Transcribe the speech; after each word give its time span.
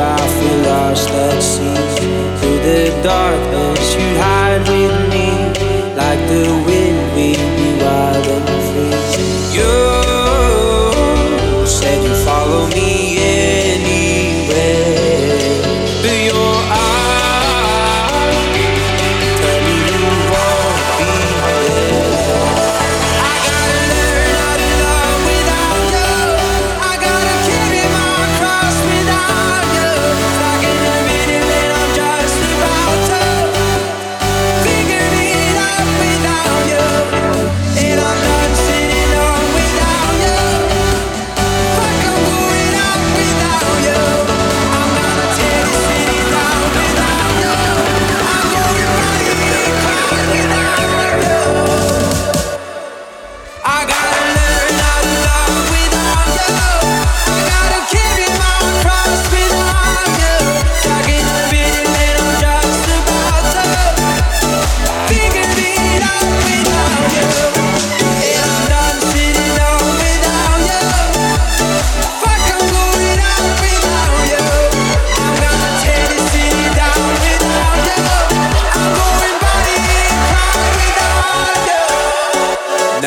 I 0.00 0.16
feel 0.38 0.58
lost 0.70 1.10
at 1.10 1.42
sea. 1.42 1.74
Through 2.38 2.60
the 2.68 3.02
darkness, 3.02 3.94
You 3.94 4.08
hide 4.18 4.62
with 4.68 4.96
me 5.12 5.28
like 5.96 6.20
the 6.28 6.44
wind. 6.66 6.77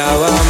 Were 0.01 0.25
here. 0.25 0.40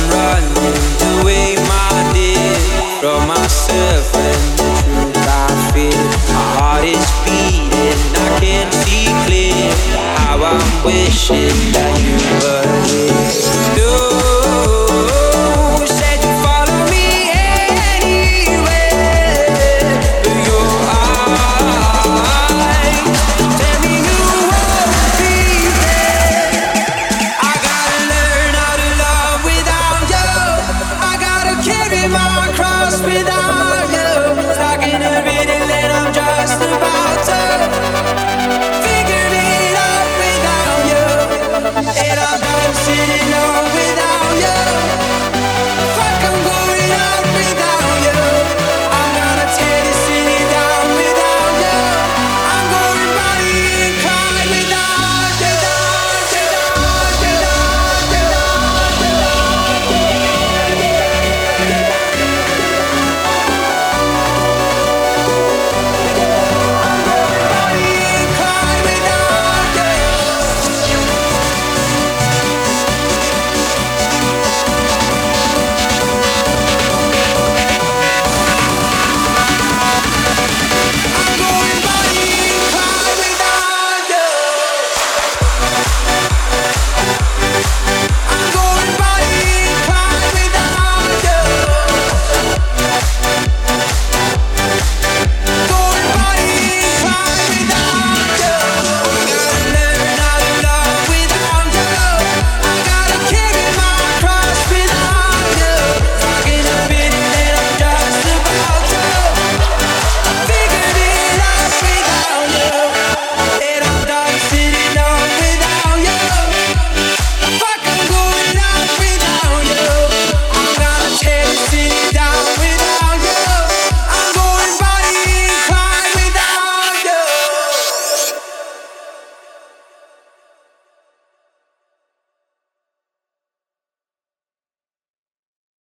lost 32.91 33.05
without 33.05 33.60